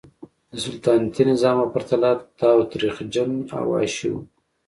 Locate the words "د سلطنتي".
0.51-1.23